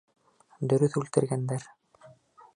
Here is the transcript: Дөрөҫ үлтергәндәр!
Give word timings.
Дөрөҫ 0.73 0.97
үлтергәндәр! 1.03 1.69